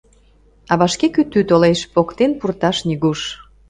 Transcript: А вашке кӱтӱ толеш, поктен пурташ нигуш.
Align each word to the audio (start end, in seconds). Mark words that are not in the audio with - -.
А 0.71 0.73
вашке 0.79 1.07
кӱтӱ 1.15 1.41
толеш, 1.49 1.79
поктен 1.93 2.31
пурташ 2.39 2.77
нигуш. 2.87 3.21